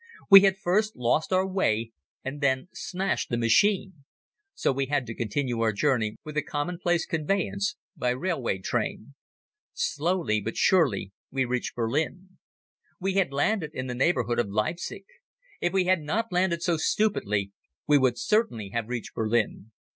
[0.31, 1.91] We had first lost our way
[2.25, 4.03] and then smashed the machine.
[4.55, 9.13] So we had to continue our journey with the commonplace conveyance, by railway train.
[9.73, 12.39] Slowly but surely, we reached Berlin.
[12.99, 15.03] We had landed in the neighborhood of Leipzig.
[15.59, 17.51] If we had not landed so stupidly,
[17.85, 19.69] we would certainly have reached Berlin.